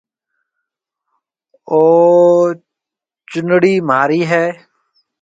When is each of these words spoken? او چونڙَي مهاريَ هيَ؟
او 1.71 1.79
چونڙَي 3.29 3.73
مهاريَ 3.87 4.21
هيَ؟ 4.31 4.45